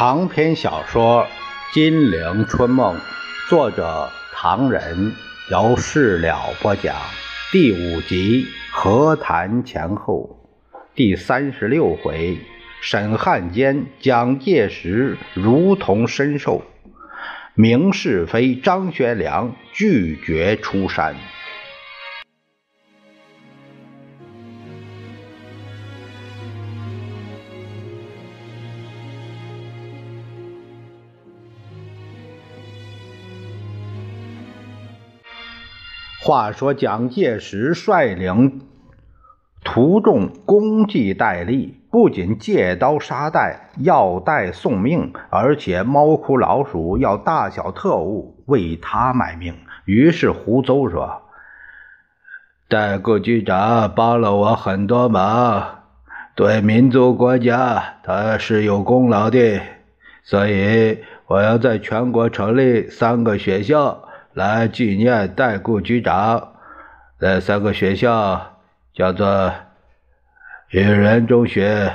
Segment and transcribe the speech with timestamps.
[0.00, 1.26] 长篇小说
[1.74, 2.96] 《金陵春梦》，
[3.50, 5.12] 作者唐人，
[5.50, 6.96] 由事了播讲。
[7.52, 10.48] 第五集和谈前后，
[10.94, 12.38] 第三十六回，
[12.80, 16.62] 沈汉奸蒋介石如同身受，
[17.52, 21.14] 明是非张学良拒绝出山。
[36.30, 38.60] 话说蒋介石率领
[39.64, 49.56] 徒众攻击戴笠，不仅借刀杀戴，要戴送命，而且猫哭老鼠要大小特务为他卖命。
[49.86, 51.22] 于是胡诌说
[52.70, 55.80] ：“戴顾局长帮了我很多忙，
[56.36, 59.60] 对民族国家他是有功劳的，
[60.22, 66.52] 所以我要在全国成立三个学校。”来纪念代顾局长。
[67.18, 68.58] 那三个学校
[68.94, 69.52] 叫做
[70.70, 71.92] 育人中学，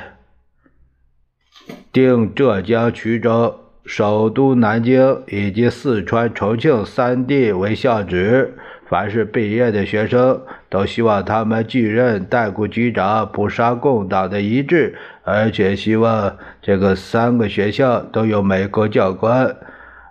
[1.91, 8.57] 定浙江衢州、首都南京以及四川重庆三地为校址。
[8.87, 19.55] 凡是毕业的学生，都希望他们继任代顾局长，捕杀共党的遗志，而且希望这个三个学校都有美国教官。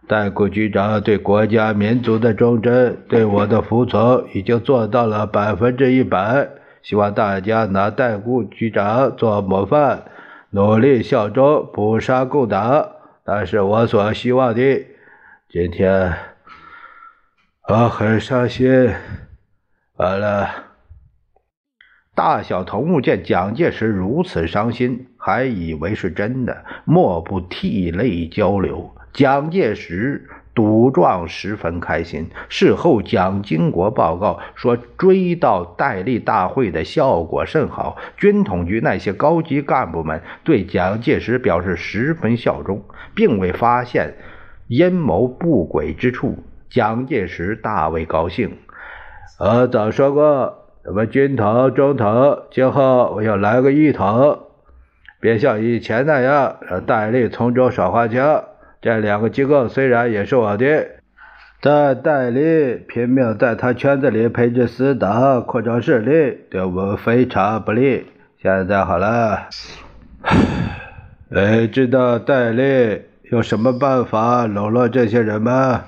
[0.06, 6.48] 代顾局长对国家民族的忠贞，对我的服从，已经做到了百分之一百。
[6.82, 10.02] 希望大家拿代顾局长做模范，
[10.50, 12.90] 努力效忠，不杀共党。
[13.24, 14.86] 那是我所希望的。
[15.48, 16.12] 今天
[17.68, 18.90] 我很伤心。
[19.96, 20.50] 完了，
[22.14, 28.93] 大小头目见蒋介石如此伤心，还以为是真的，莫不涕泪交流。
[29.14, 32.28] 蒋介石赌状十分开心。
[32.48, 42.82] 事后，蒋经国报告说，追悼戴笠大会的效果甚好，军统局那些高级干部们对蒋介石表示十分效忠，
[43.14, 44.14] 并未发现
[44.66, 46.44] 阴谋不轨之处。
[46.68, 48.58] 蒋介石大为高兴。
[49.38, 54.40] 我早说过，什么军统、中统，今后我要来个一统，
[55.20, 58.42] 别像以前那样让戴笠从中耍花枪。
[58.84, 60.86] 这两个机构虽然也是我的，
[61.62, 68.04] 但戴笠拼命在他圈子里培植死党、扩张势力，对我们非常不利。
[68.42, 69.48] 现在好了，
[71.30, 75.86] 哎，知道戴笠有什么办法笼络这些人吗？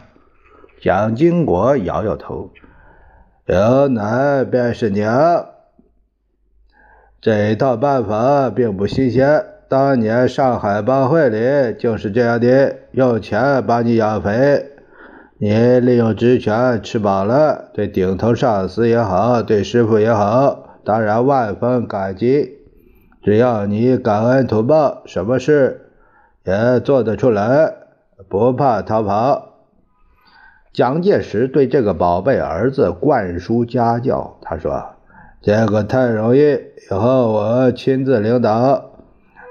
[0.81, 2.51] 蒋经国摇摇头，
[3.45, 5.45] 有奶便是娘。
[7.21, 9.45] 这一套办法并不新鲜。
[9.69, 14.65] 当年上海帮会里就是这样的，用钱把你养肥，
[15.39, 22.59] 你利用职权吃饱了，对顶头上司也好，对师傅也好，当然万分感激。
[23.25, 25.91] 只要你感恩图报，什么事
[26.45, 27.73] 也做得出来，
[28.29, 29.55] 不怕逃跑。
[30.73, 34.91] 蒋介石对这个宝贝儿子灌输家教，他说
[35.43, 36.53] ：“这个太容易，
[36.89, 38.93] 以后我亲自领导。”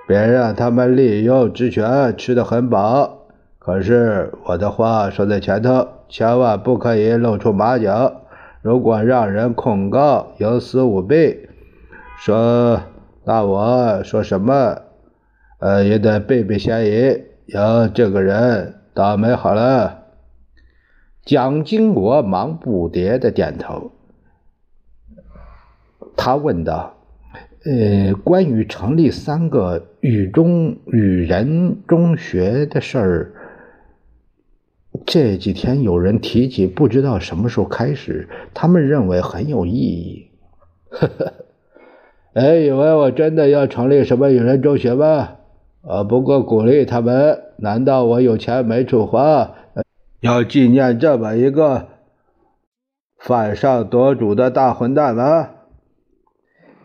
[0.08, 3.28] 别让他们利用职权吃得很饱。
[3.58, 8.22] 可是我的话说在前头，千万不可以露出马脚。
[8.62, 11.50] 如果让人控告有死无备，
[12.20, 12.82] 说
[13.24, 14.82] 那我说什么，
[15.60, 17.24] 呃，也得避避嫌疑。
[17.48, 20.04] 要这个人倒霉好了。
[21.24, 23.92] 蒋经国忙不迭的点头。
[26.16, 26.95] 他问道。
[27.66, 33.32] 呃，关于成立三个语中语人中学的事儿，
[35.04, 38.30] 这几天有人提起，不知道什么时候开始。
[38.54, 40.28] 他们认为很有意义。
[40.92, 41.34] 呵呵，
[42.36, 45.38] 哎，以为我真的要成立什么语人中学吗？
[45.82, 47.42] 啊，不过鼓励他们。
[47.58, 49.56] 难道我有钱没处花，
[50.20, 51.88] 要纪念这么一个
[53.18, 55.50] 反上夺主的大混蛋吗？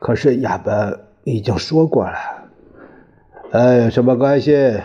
[0.00, 2.16] 可是亚本已经说过了，
[3.52, 4.80] 哎，有什么关系？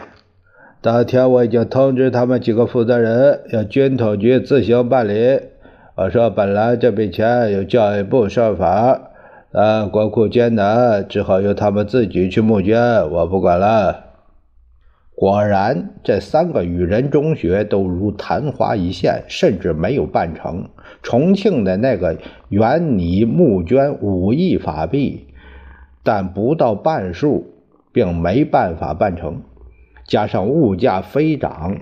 [0.81, 5.39] 当天我已经通知他们几个负责人，要军统局自行办理。
[5.95, 8.99] 我说，本来这笔钱由教育部设法，
[9.53, 14.03] 但国库艰难，只好由他们自己去募捐，我不管了。
[15.15, 20.67] 果然，这三个与人中学都如昙花一现，甚至没有办成。
[21.05, 22.17] 重庆的那个
[22.49, 25.27] 原拟募捐五亿法币，
[26.01, 27.45] 但不到半数，
[27.93, 29.43] 并没办法办成。
[30.07, 31.77] 加上物价飞涨，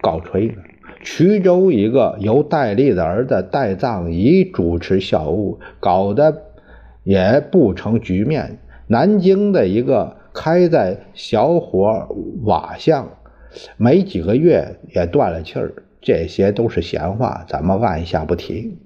[0.00, 0.54] 告吹了。
[1.02, 6.44] 衢州一个由戴笠的儿子戴藏仪主持校务，搞得
[7.02, 8.60] 也不成局面。
[8.86, 12.08] 南京的一个开在小火
[12.44, 13.08] 瓦巷，
[13.76, 15.74] 没几个月也断了气儿。
[16.04, 18.76] 这些都是闲话，咱们按下不提。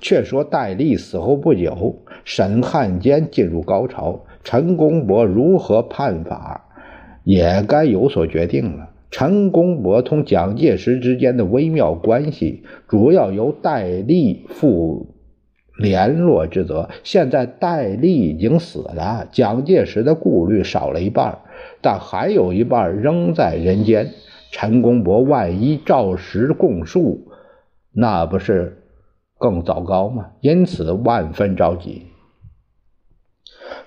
[0.00, 6.68] 却说戴笠死后不久，审汉奸进入高潮，陈公博如何判法，
[7.24, 8.90] 也该有所决定了。
[9.10, 15.08] 陈公博同蒋介石之间的微妙关系，主要由戴笠负
[15.76, 16.88] 联络之责。
[17.02, 21.38] 现在戴笠已经死了，蒋介石的顾虑少了一半，
[21.80, 24.10] 但还有一半仍在人间。
[24.50, 27.28] 陈公博万一照实供述，
[27.92, 28.82] 那不是
[29.38, 30.30] 更糟糕吗？
[30.40, 32.06] 因此万分着急。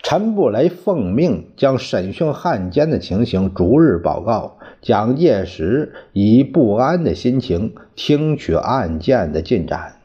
[0.02, 4.58] 陈布雷奉命将审讯汉奸的情形逐日报告。
[4.82, 9.96] 蒋介石以不安的心情听取案件的进展。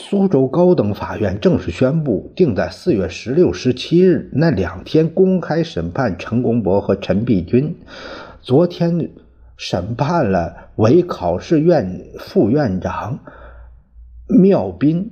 [0.00, 7.76] 苏州高等法院正式宣布，定在四月十六、十七日那两天公开审判陈公博和陈璧君。
[8.40, 9.10] 昨天
[9.56, 13.18] 审判了伪考试院副院长
[14.28, 15.10] 缪斌。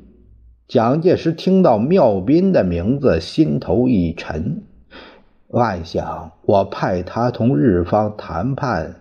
[0.68, 4.62] 蒋介石听到缪斌的名字，心头一沉。
[5.52, 8.96] 暗想：我派他同日方谈判，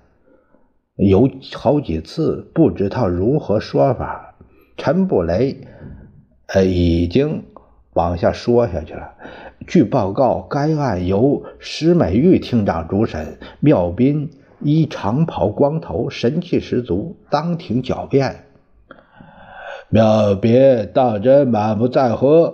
[0.95, 4.35] 有好几次，不知他如何说法。
[4.77, 5.57] 陈布雷，
[6.47, 7.43] 呃，已经
[7.93, 9.13] 往下说下去了。
[9.67, 13.39] 据报告，该案由施美玉厅长主审。
[13.59, 18.43] 缪斌衣长袍光头，神气十足，当庭狡辩。
[19.89, 22.53] 缪斌当真满不在乎？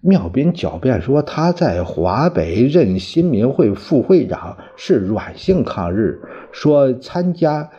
[0.00, 6.20] 缪斌狡辩说，他在华北任新民会副会长，是软性抗日，
[6.52, 7.70] 说参加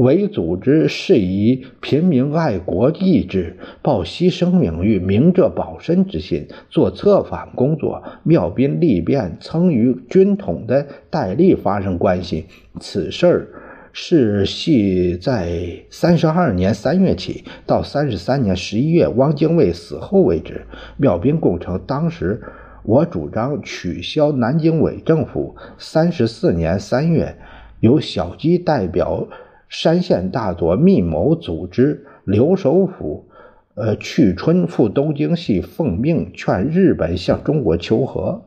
[0.00, 8.02] 伪组织是以平民爱国意志，报牺牲名誉、明哲保身之心，做策反工作。
[8.22, 12.46] 缪斌力辩，曾与军统的戴笠发生关系，
[12.80, 13.48] 此事儿。
[13.92, 20.62] 是系在三十二年三月起到三十三年十一月汪精卫死后为止。
[20.96, 22.40] 妙兵共称，当时
[22.84, 25.56] 我主张取消南京伪政府。
[25.76, 27.36] 三十四年三月，
[27.80, 29.26] 由小鸡代表
[29.70, 33.28] 山县大佐密谋组织刘守府、
[33.74, 38.42] 呃去春赴东京系奉命劝日本向中国求和。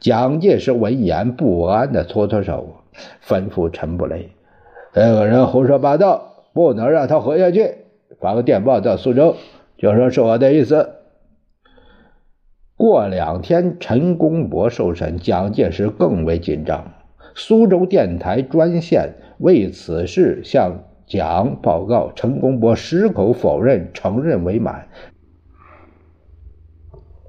[0.00, 2.82] 蒋介石闻言不安地搓搓手，
[3.22, 4.30] 吩咐陈布雷。
[4.94, 7.74] 这个人胡说八道，不能让他活下去。
[8.18, 9.36] 发个电报到苏州，
[9.76, 10.88] 就说是我的意思。
[12.74, 16.91] 过两天，陈公博受审，蒋介石更为紧张。
[17.34, 24.88] 苏州电台专线为此事向蒋报告，陈公博矢口否认，承认伪满。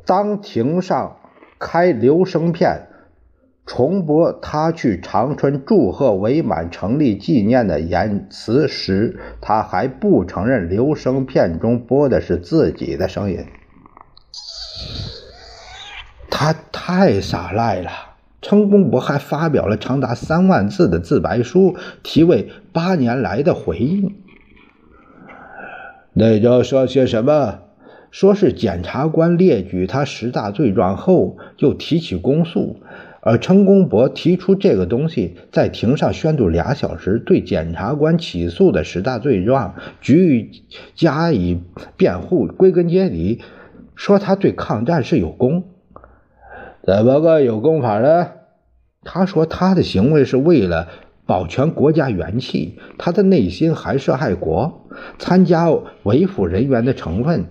[0.05, 1.17] 当庭上
[1.59, 2.88] 开留声片。
[3.65, 13.45] 重播他去长春祝贺伪满成立纪念的言辞时，他还不承认留声片中播的是自己的声音。
[16.29, 17.89] 他太耍赖了。
[18.43, 24.01] 陈公博还发表了长达三万字的自白书，题为《八年来的回忆》。
[26.13, 27.62] 那就说些什么？
[28.12, 32.75] 说是检察官列举他十大罪状后，就提起公诉。
[33.21, 40.51] 而陈公博提出这个东西，在庭上宣读俩小时，对检察官起诉的十大罪状予
[40.93, 41.62] 加以
[41.95, 42.45] 辩护。
[42.47, 43.39] 归根结底，
[43.95, 45.63] 说他对抗战是有功。
[46.86, 48.28] 怎么个有功法呢？
[49.04, 50.88] 他说他的行为是为了
[51.25, 54.88] 保全国家元气，他的内心还是爱国。
[55.18, 55.70] 参加
[56.04, 57.46] 维抚人员的成分，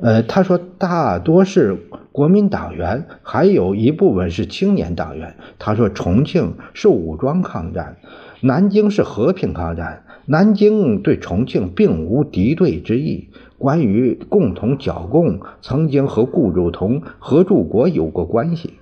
[0.00, 1.78] 呃，他说大多是。
[2.14, 5.34] 国民党员还有一部分是青年党员。
[5.58, 7.96] 他说：“重庆是武装抗战，
[8.40, 10.03] 南京是和平抗战。
[10.26, 13.28] 南京对重庆并无敌对之意。
[13.58, 18.74] 关于共同剿共，曾经和顾祝同、何柱国有过关系。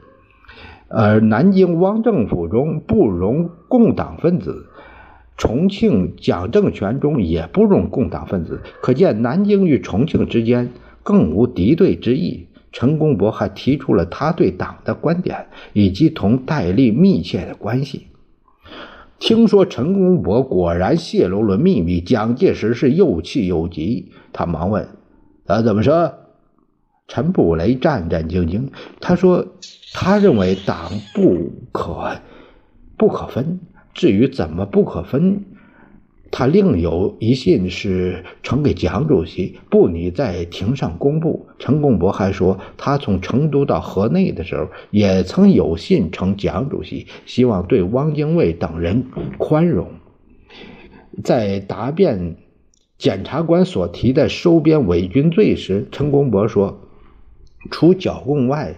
[0.89, 4.67] 而南京汪政府中不容共党分子，
[5.37, 8.61] 重庆蒋政权中也不容共党分子。
[8.81, 10.71] 可见南京与重庆之间
[11.03, 18.07] 更无敌对之意。”陈公博还提出了他对党的观点，以及同戴笠密切的关系。
[19.23, 24.89] 听说陈公博果然泄露了秘密，蒋介石是又气又急，他忙问
[25.47, 26.13] ：“他怎么说？”
[27.07, 29.47] 陈布雷战战兢兢，他说
[29.95, 32.17] ：“他认为党不可
[32.99, 33.61] 不可分。
[33.95, 35.45] 至于怎么不可分，
[36.33, 41.47] 他另有一信是呈给蒋主席，不拟在庭上公布。
[41.59, 49.05] 陈公博还说，他从成都到河内的时候，也曾有信呈蒋主席，希望对汪精卫等人
[49.37, 49.91] 宽容。
[51.23, 52.37] 在答辩
[52.97, 56.81] 检察官所提的收编伪军罪时，陈公博说，
[57.71, 58.77] 除剿共外，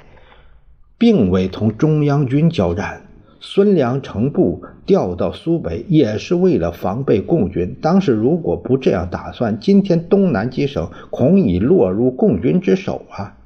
[0.99, 3.03] 并未同中央军交战。
[3.47, 7.77] 孙良成部调到苏北，也是为了防备共军。
[7.83, 13.37] 当时如果不这样打算，今天东南几省恐已落入共军之手啊！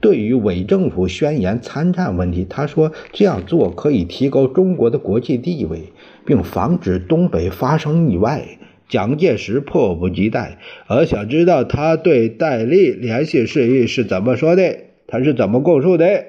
[0.00, 5.92] 对于伪政府宣言参战问题，他说这样做可以提高中国的国际地位，
[6.24, 8.42] 并防止东北发生意外。
[8.88, 16.24] 蒋介石迫不及待，而想知道他对戴笠联系事宜是怎么说的，他是怎么供述的。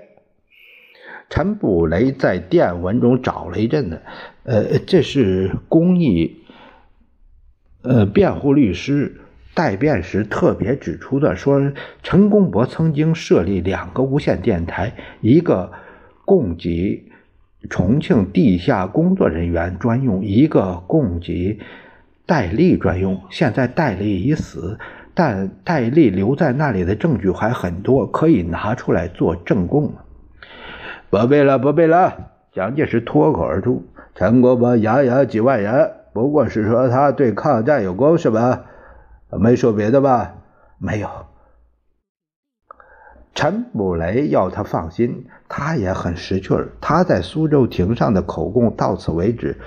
[1.32, 4.02] 陈布雷在电文中找了一阵子，
[4.44, 6.42] 呃，这是公益，
[7.84, 9.22] 呃，辩护律师
[9.54, 11.72] 代辩时特别指出的，说
[12.04, 15.72] 陈公博曾经设立两个无线电台，一个
[16.26, 17.10] 供给
[17.70, 21.60] 重庆地下工作人员专用，一个供给
[22.26, 23.22] 戴笠专用。
[23.30, 24.78] 现在戴笠已死，
[25.14, 29.94] 但戴笠留在那里的证据还很多，可以拿出来做证供。
[31.12, 32.32] 不必了，不必了。
[32.54, 33.84] 蒋介石脱口而出
[34.16, 38.64] ：“陈国博养养几万人，不过是说他对抗战有功，是吧？
[39.30, 40.36] 没说别的吧？
[40.78, 41.10] 没有。”
[43.36, 46.70] 陈布雷要他放心，他也很识趣儿。
[46.80, 49.58] 他在苏州庭上的口供到此为止，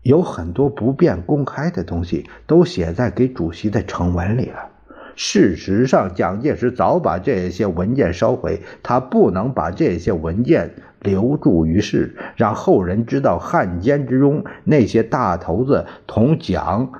[0.00, 4.70] 有很多不便公开的东西，都写在给主席的呈文里了。
[5.16, 16.92] 事实上，蒋介石早把这些文件烧毁，他不能把这些文件留住于世，让后人知道汉奸之中那些大头子同蒋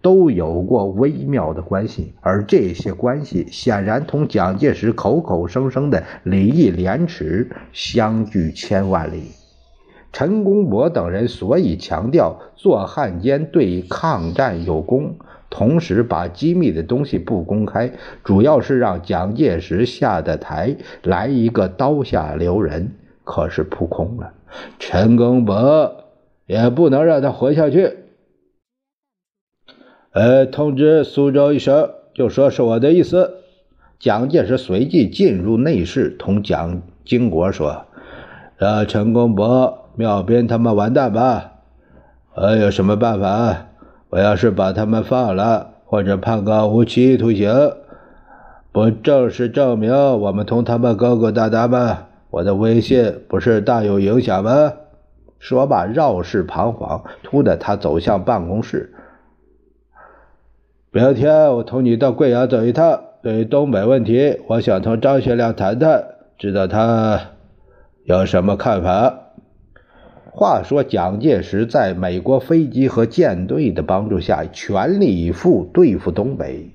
[0.00, 9.32] 都有过微妙的关系，而这些关系显然同蒋介石口口声声的礼义廉耻相距千万里。
[10.12, 15.16] 陈公博等人所以强调做汉奸对抗战有功。
[15.48, 17.92] 同时把机密的东西不公开，
[18.24, 22.92] 主要是让蒋介石下的台来一个刀下留人，
[23.24, 24.32] 可是扑空了。
[24.78, 26.04] 陈公博
[26.46, 27.96] 也不能让他活下去。
[30.12, 33.34] 呃，通知苏州一声，就说是我的意思。
[33.98, 37.86] 蒋介石随即进入内室，同蒋经国说
[38.58, 41.52] ：“让陈公博、妙斌他们完蛋吧。
[42.34, 43.68] 呃，有什么办法？”
[44.16, 47.52] 我要是把他们放了，或者判个无期徒刑，
[48.72, 52.04] 不正是证明我们同他们勾勾搭搭吗？
[52.30, 54.72] 我的威信不是大有影响吗？
[55.38, 58.94] 说罢，绕势彷徨，突的他走向办公室。
[60.90, 66.02] 明天我同你到贵阳走一趟，对于东北问题，我想同张学良谈谈，
[66.38, 67.20] 知道他
[68.04, 69.25] 有什么看法。
[70.38, 76.72] 话说，蒋介石在美国飞机和舰队的帮助下，全力以赴对付东北，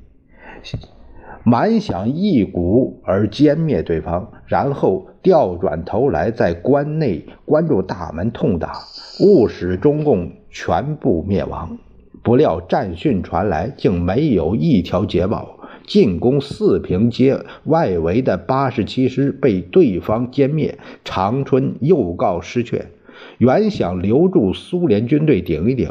[1.44, 8.80] 满想一鼓而歼灭对方，然后调转头来在关内关住大门，痛打，
[9.20, 11.78] 务使中共全部灭亡。
[12.24, 15.60] 不料战讯传来，竟没有一条捷报。
[15.86, 22.88] 进攻四平街外围的八十七师被对方歼灭，长春又告失却。
[23.38, 25.90] 原想留住苏联军队顶一顶，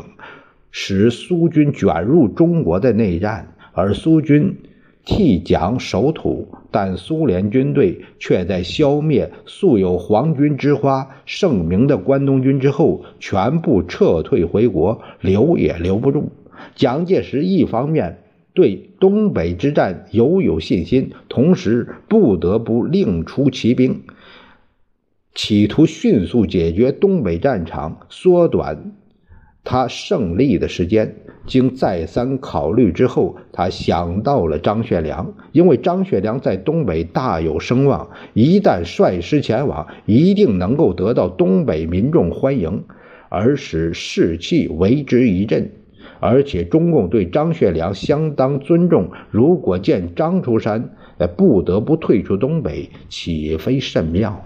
[0.71, 4.57] 使苏军卷入中国的内战，而苏军
[5.05, 16.31] 替蒋守土，但苏联军队却在消灭素有“皇军之花”盛名的关东军之后，全部撤退回国，留也留不住。
[16.75, 18.19] 蒋介石一方面
[18.53, 24.03] 对东北之战犹有信心，同时不得不另出奇兵。
[25.33, 28.93] 企图迅速解决东北战场，缩短
[29.63, 31.17] 他胜利的时间。
[31.47, 42.85] 经再三考虑之后，他想到了张学良，因为张学良在东北大有声望，一旦率师前往，一定能够得到东北民众欢迎，
[43.29, 45.71] 而使士气为之一振。
[46.19, 50.91] 而且中共对张学良相当尊重，如果见张出山
[51.37, 54.45] 不得不退出东北，岂非甚妙？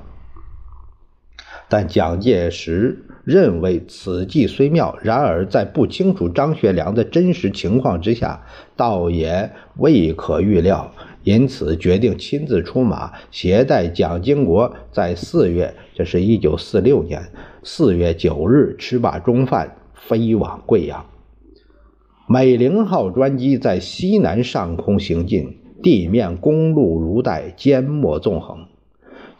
[1.68, 8.44] 但蒋介石认为此计虽妙，然而在不清楚张学良的真实情况之下，
[8.76, 10.92] 倒也未可预料。
[11.22, 17.22] 因此决定亲自出马，携带蒋经国，在四月，这是一九四六年
[17.62, 21.06] 四月九日吃罢中饭，飞往贵阳。
[22.28, 28.66] 美龄号专机在西南上空行进，地面公路如带，缄默纵横。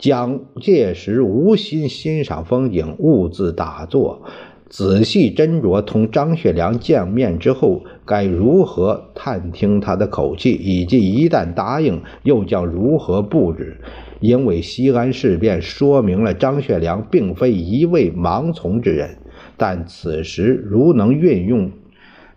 [0.05, 4.23] 蒋介石无心欣赏风景，兀自打坐。
[4.69, 13.79] 仔细斟酌同张学良见面之后该如何探听他的口气，以及一旦答应又将如何布置。
[14.21, 19.17] 因为西安事变说明了张学良并非一味盲从之人，
[19.57, 21.71] 但此时如能运用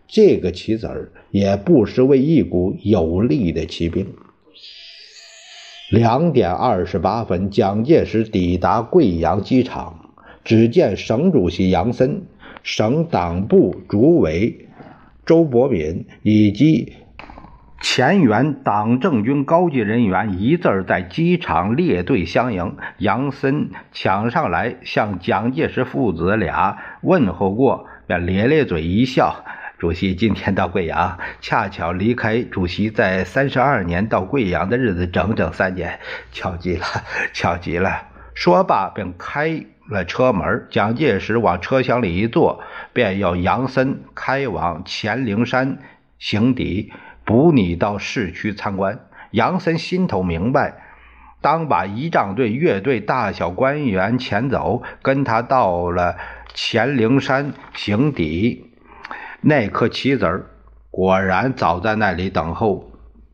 [0.07, 4.07] 这个棋子儿，也不失为一股有力的骑兵。
[5.89, 9.99] 两点二十八分，蒋介石抵达贵阳机场。
[10.43, 12.23] 只见省主席杨森、
[12.61, 14.67] 省党部主委
[15.25, 16.93] 周伯敏以及
[17.81, 22.75] 前原党政军高级人员一字在机场列队相迎。
[22.97, 29.45] 杨森抢上来向蒋介石父子俩问候过，便咧咧嘴一笑
[29.77, 35.99] ：“主席今天到贵阳，恰巧离开主席在三十二年到贵阳的日子整整三年，
[36.31, 36.85] 巧极了，
[37.33, 39.65] 巧极了。”说罢便开。
[39.89, 45.77] 了车门，蒋介石往车厢里一坐，便要杨森开往乾陵山
[46.19, 46.91] 行邸，
[47.23, 48.99] 补你到市区参观。
[49.31, 50.73] 杨森心头明白，
[51.39, 56.17] 当把仪仗队、乐队大小官员遣走，跟他到了
[56.53, 58.66] 乾陵山行邸，
[59.41, 60.45] 那颗棋子儿
[60.91, 62.91] 果然早在那里等候，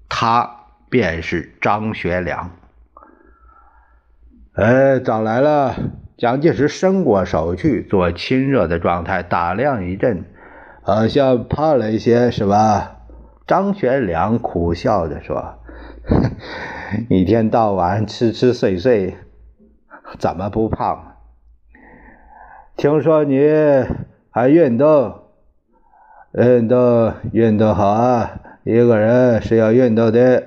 [0.09, 0.49] 他
[0.89, 2.51] 便是张学良。
[4.53, 5.75] 哎，早来了。
[6.15, 10.25] 蒋介石伸过手去做亲热的状态，打量一阵，
[10.83, 12.97] 好像胖了一些，是吧？
[13.47, 15.55] 张学良苦笑着说
[17.09, 19.17] ：“一天到晚吃吃睡睡，
[20.19, 21.15] 怎么不胖？
[22.77, 23.39] 听说你
[24.29, 25.22] 还运动，
[26.35, 28.41] 运动运动好啊！
[28.63, 30.43] 一个人是要运动的。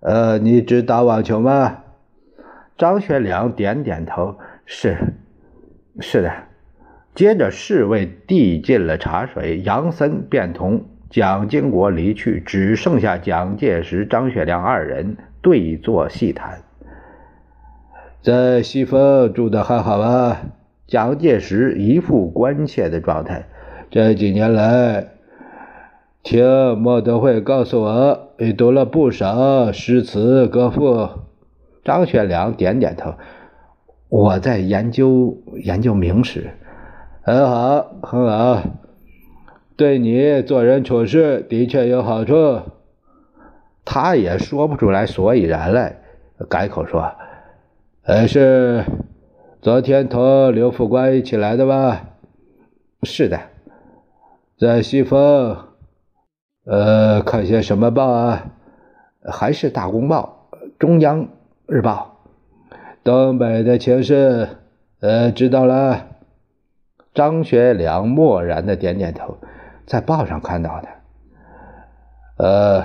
[0.00, 1.78] 呃，你只打网球吗？”
[2.76, 4.36] 张学良点点头。
[4.66, 4.98] 是，
[6.00, 6.30] 是的。
[7.14, 16.58] 接着侍卫递进了茶水，杨森便同蒋经国离去，只剩下蒋介石、张学良二人对坐细谈。
[18.20, 20.42] 在西峰住的还好吧？
[20.86, 23.46] 蒋介石一副关切的状态。
[23.90, 25.08] 这几年来，
[26.22, 31.08] 听莫德惠告诉我，你读了不少诗词歌赋。
[31.82, 33.14] 张学良点点头。
[34.08, 36.50] 我在研究研究明史，
[37.22, 38.62] 很好，很好，
[39.76, 42.60] 对你做人处事的确有好处。
[43.84, 45.96] 他也说不出来所以然来，
[46.48, 47.10] 改口说
[48.06, 48.84] ：“呃，是
[49.60, 52.10] 昨天同刘副官一起来的吧
[53.02, 53.40] ？”“是的，
[54.60, 55.56] 在西风，
[56.66, 58.50] 呃，看些什么报啊？
[59.24, 61.28] 还是《大公报》《中央
[61.66, 62.18] 日报》。”
[63.02, 64.48] 东北的情势，
[65.00, 66.08] 呃，知道了。
[67.14, 69.38] 张学良默然的点点头，
[69.86, 70.88] 在报上看到的。
[72.36, 72.84] 呃，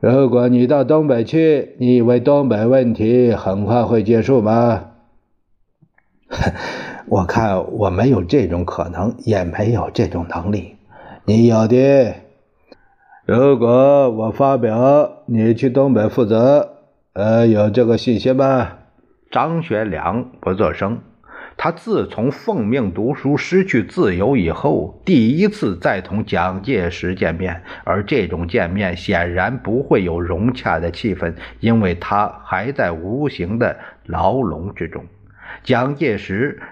[0.00, 4.90] 如果你到东北去，你以为东北问题很快会结束吗？
[7.08, 10.75] 我看我没有这种可能，也没有这种能力。
[11.28, 12.14] 你有的。
[13.24, 16.76] 如果我发表你去东北负责，
[17.14, 18.74] 呃，有这个信心吗？
[19.32, 21.00] 张学良不作声。
[21.56, 35.04] 他自从奉命读书、失去自由以后，第一次再同蒋介石见面，而这种见面显然不会有融洽的气氛，因为他还在无形的牢笼之中。
[35.64, 36.62] 蒋介石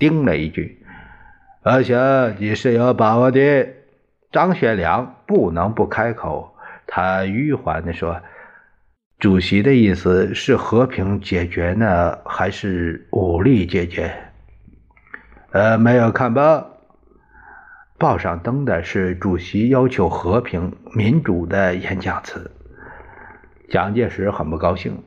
[0.00, 0.82] 叮了一句
[1.62, 3.68] ：“阿祥，你是有把握的。”
[4.32, 6.54] 张学良不能不开口，
[6.86, 8.20] 他迂缓地说。
[9.18, 14.14] 主席的意思是和平解决呢，还是武力解决？
[15.50, 16.70] 呃，没有看报，
[17.98, 22.50] 报上登的是主席要求和平民主的演讲词。
[23.68, 25.02] 蒋介石很不高兴。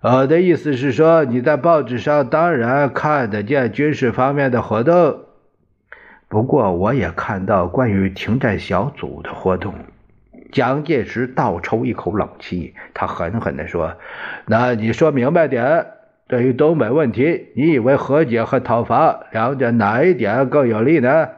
[0.00, 5.25] 我的意思是说，你在报纸上当然看得见军事方面的活动，
[6.28, 9.74] 不过我也看到关于停战小组的活动。
[10.52, 13.96] 蒋介石倒抽一口冷气，他狠狠地说
[14.46, 15.86] ：“那你说明白点，
[16.28, 21.28] 对于东北问题，你以为和解和讨伐两者哪一点更有利呢？”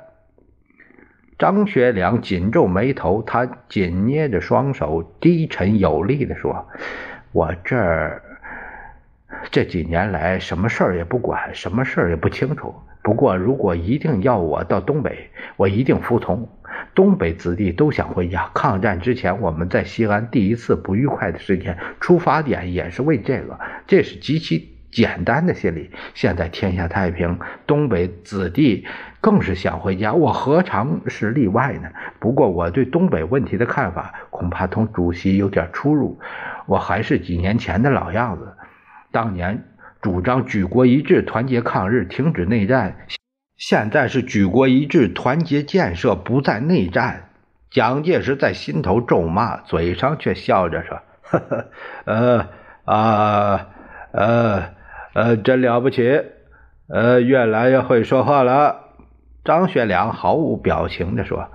[1.39, 6.69] 张学良紧皱眉头，他紧捏着双手，低沉有力地说
[7.33, 8.23] ：“我这儿
[9.51, 12.75] 这几年来，什么事儿也不管，什么事儿也不清楚。
[13.09, 16.47] 不过，如果一定要我到东北，我一定服从。
[16.95, 18.51] 东北子弟都想回家。
[18.53, 28.87] 抗战之前，我们在西安第一次不愉快的事件，出发点也是为这个，这是极其。”简单的心理，现在天下太平，东北子弟
[29.23, 31.89] 更是想回家，我何尝是例外呢？
[32.19, 36.21] 不过我对东北问题的看法恐怕同主席有点出入，
[36.67, 38.53] 我还是几年前的老样子。
[39.11, 39.65] 当年
[40.01, 42.97] 主张举国一致团结抗日，停止内战，
[43.57, 47.31] 现在是举国一致团结建设，不再内战。
[47.71, 51.67] 蒋介石在心头咒骂，嘴上却笑着说：“呵 呵，
[52.05, 52.49] 呃
[52.85, 53.67] 啊
[54.13, 54.79] 呃。”
[55.15, 56.23] 呃，真了不起，
[56.87, 58.85] 呃，越来越会说话了。
[59.43, 61.49] 张学良毫无表情地说：“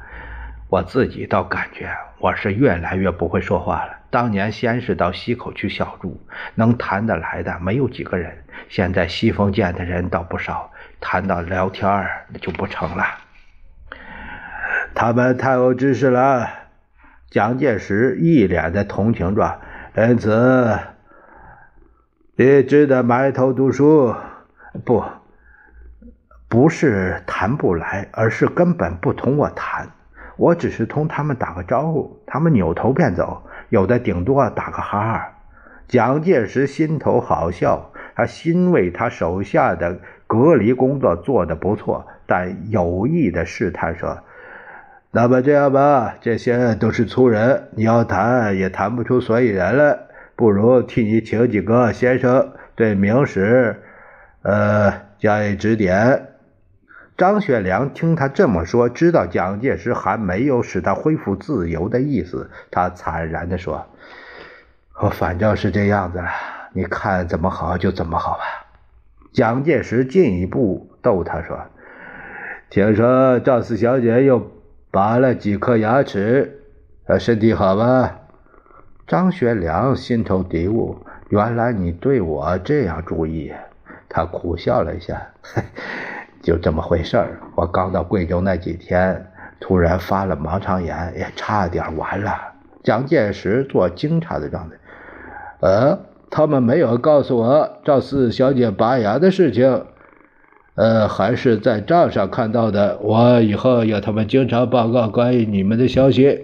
[0.69, 3.93] 我自己倒感觉我是越来越不会说话了。
[4.13, 6.21] 当年先是到西口去小住，
[6.54, 8.43] 能谈得来的没有几个人。
[8.69, 10.71] 现在西风见的人倒不少，
[11.02, 13.04] 谈到聊天儿就不成了。
[14.93, 16.47] 他们太有知识了。”
[17.32, 19.60] 蒋介石一脸的同情状，
[19.97, 20.78] 因此。
[22.36, 24.15] 你只得埋头读书，
[24.86, 25.04] 不，
[26.47, 29.89] 不是谈不来，而是根本不同我谈。
[30.38, 35.30] 我只是同他们打个招呼，他们扭头便走，有的顶多打个哈哈。
[35.88, 44.19] 蒋介石心头好笑，他欣慰他手下的隔离工作做得不错，但有意的试探说
[45.12, 50.00] ：“那么这样吧，这些都是粗人，你要谈也谈不出所以然来。”
[50.36, 53.84] 不如替你请几个先生对明史，
[54.41, 56.30] 呃，加以指点。
[57.23, 63.86] 张学良听他这么说，知道蒋介石还没有使他恢复自由的意思，他惨然地说
[65.01, 66.27] ：“我反正是这样子了，
[66.73, 68.43] 你看怎么好就怎么好吧。”
[69.31, 71.57] 蒋介石进一步逗他说
[72.69, 74.51] ：“听说赵四小姐又
[74.91, 76.59] 拔了几颗牙齿，
[77.07, 78.12] 她身体好吗？”
[79.07, 80.97] 张学良心头嘀咕
[81.31, 83.53] ：“原来你对我这样注意。”
[84.12, 85.29] 他苦笑了一下
[86.43, 87.39] ：“就这么回事儿。
[87.56, 89.25] 我刚到贵州那几天，
[89.60, 92.36] 突然发了盲肠炎，也差点完了。”
[92.84, 94.75] 蒋介石做惊诧的状态
[95.62, 99.86] ：“呃，他们没有告诉我赵四小姐拔牙的事情，
[100.75, 102.99] 呃，还是在账上看到的。
[103.01, 106.41] 我以后要他们经常报告关于你们的消息。”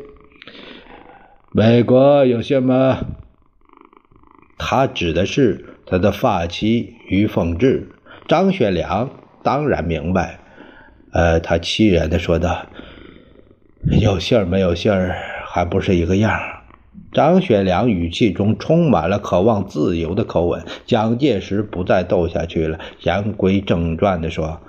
[1.51, 2.99] 美国有些吗？
[4.57, 7.89] 他指的是他的发妻于凤至。
[8.27, 9.09] 张学良
[9.43, 10.39] 当然明白，
[11.11, 12.65] 呃，他凄然的说道
[14.01, 16.39] ：“有信儿没有信儿，还不是一个样。”
[17.11, 20.63] 张学良语气中充满了渴望自由的口吻。
[20.85, 24.61] 蒋介石不再斗下去了，言归正传的说：“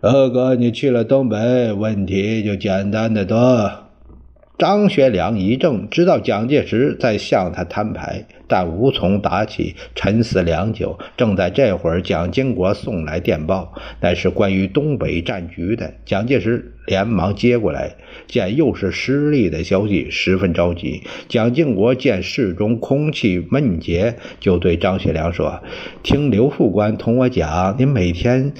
[0.00, 3.70] 二哥，你去了东北，问题就简单的多。”
[4.56, 10.96] 张学良一怔，知道蒋介石在向他摊牌，但无从打起，沉思良久。
[11.16, 15.94] 正在这会儿，蒋经国送来电报，乃是关于东北战局的。
[16.04, 17.96] 蒋介石连忙接过来，
[18.28, 21.02] 见又是失利的消息，十分着急。
[21.28, 25.60] 蒋经国见室中空气闷结，就对张学良说
[26.04, 28.52] ：“听刘副官同我讲，您每天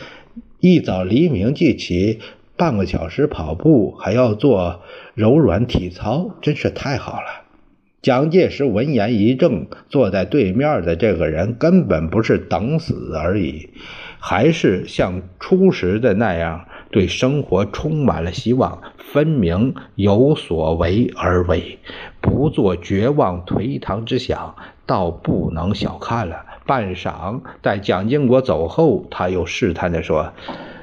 [0.58, 2.18] 一早黎明即起。”
[2.56, 4.82] 半个小时跑步，还要做
[5.14, 7.42] 柔软体操，真是太好了。
[8.00, 13.70] 蒋介石闻言一怔，坐在对面的这个人根本不是等死而已，
[14.18, 21.78] 还是像初时的那样，对生活充满了希望，分明有所为而为，
[22.20, 26.44] 不做绝望颓唐之想，倒不能小看了。
[26.66, 30.32] 半晌，待蒋经国走后，他又试探地说。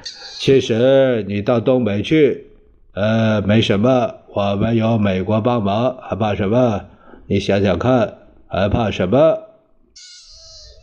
[0.02, 2.46] 其实你到东北去，
[2.94, 6.86] 呃，没什么，我们有美国帮忙，还怕什么？
[7.26, 8.14] 你想想看，
[8.48, 9.38] 还怕什么？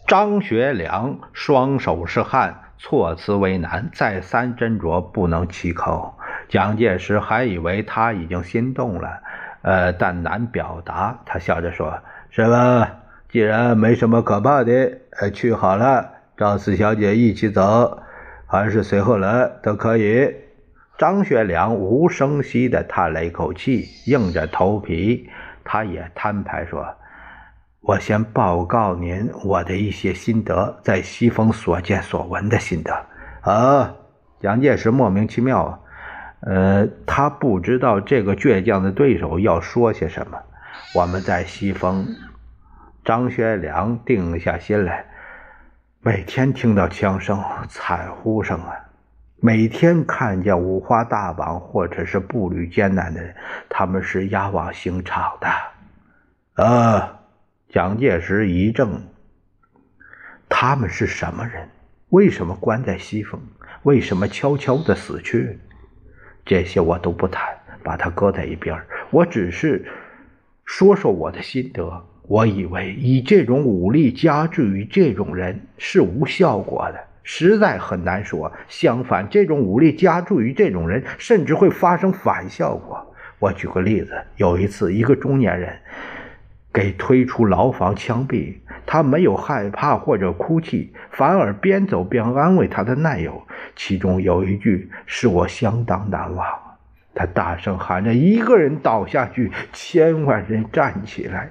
[0.08, 6.14] 张学良双手是汗，措辞为难，再三斟酌，不能启口。
[6.48, 9.10] 蒋介石还以为他已经心动了，
[9.62, 11.20] 呃，但难表达。
[11.26, 12.00] 他笑着说
[12.32, 12.90] ：“是吧？
[13.30, 14.72] 既然没什么可怕的，
[15.20, 18.00] 呃，去好了，赵四小姐一起走。”
[18.52, 20.34] 还是随后来都可以。
[20.98, 25.30] 张学良无声息地叹了一口气，硬着头皮，
[25.64, 26.86] 他也摊牌说
[27.82, 33.06] ：“我先报告您我的一些心得，在西风所见所闻的心得。”
[33.42, 33.96] 啊，
[34.42, 35.82] 蒋介石莫名其妙，
[36.42, 40.38] 呃，他不知道这个倔强的对手要说些什么。
[40.96, 42.08] 我们在西风，
[43.06, 45.06] 张学良定下心来，
[46.02, 48.74] 每天听到枪声、惨呼声啊，
[49.42, 53.36] 每天看见五花大绑或者是步履艰难的人，
[53.68, 56.64] 他们是押往刑场的。
[56.64, 57.20] 啊，
[57.68, 59.02] 蒋介石一怔，
[60.48, 61.68] 他们是什么人？
[62.08, 63.42] 为什么关在西风？
[63.84, 65.60] 为什么悄悄的死去？
[66.46, 67.44] 这些我都不谈，
[67.84, 68.82] 把它搁在一边
[69.12, 69.86] 我只是
[70.64, 72.06] 说说我的心得。
[72.30, 78.52] 我以为以这种武力加注于这种人是无效果的，实在很难说。
[78.68, 83.04] 相反，这种武力加注于这种人，甚至会发生反效果。
[83.40, 85.76] 我举个例子，有一次，一个中年人
[86.72, 88.54] 给推出牢房枪毙，
[88.86, 93.42] 他没有害怕或者哭泣，反而边走边安慰他的难友。
[93.76, 96.48] 其中有一句使我相当难忘，
[97.16, 101.50] 他大声喊着：“一个人倒下去，千万人站起来。”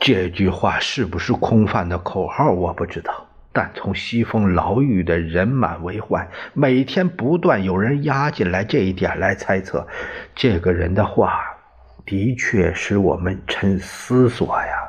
[0.00, 3.26] 这句话是不是空泛的口号，我不知道。
[3.52, 9.86] 但从西风牢狱的人满为患，每天不断有人押进来这一点来猜测，
[10.34, 11.40] 这个人的话
[12.06, 14.88] 的确使我们沉思索呀。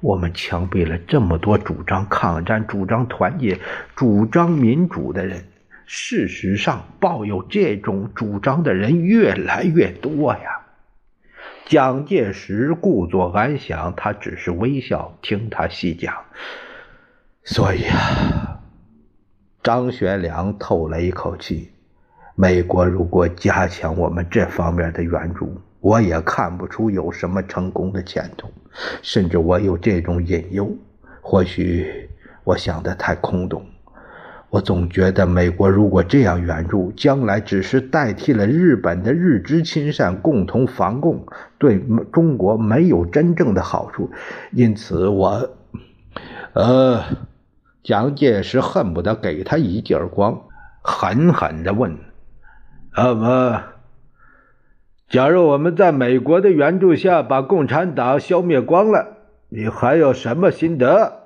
[0.00, 3.58] 我们枪毙了这么多主张抗战、主张团结、
[3.94, 5.44] 主张民主的人。
[5.84, 10.61] 事实上，抱有这种主张的人越来越多呀。
[11.72, 16.14] 蒋介石故作安详，他只是微笑听他细讲。
[17.44, 18.60] 所以啊，
[19.62, 21.70] 张学良透了一口气：
[22.34, 28.52] 美国如果加强我们这方面的援助，我也看不出有什么成功的前途。
[29.00, 30.76] 甚至我有这种隐忧，
[31.22, 32.06] 或许
[32.44, 33.64] 我想的太空洞。
[34.52, 41.80] 我总觉得，美国如果这样援助，将来只是代替了日本的日之亲善，共同防共，对
[42.12, 44.10] 中国没有真正的好处。
[44.50, 45.48] 因此，我，
[46.52, 47.02] 呃，
[47.82, 50.42] 蒋介石恨不得给他一记耳光，
[50.82, 51.96] 狠狠地问
[52.94, 53.62] ：“那么，
[55.08, 59.16] 假如我们在美国的援助下把共产党消灭光了，
[59.48, 61.20] 你还有什么心得？”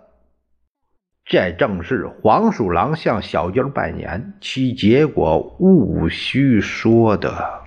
[1.29, 7.66] 这正是黄鼠狼向小鸡拜年，其结果毋须说的。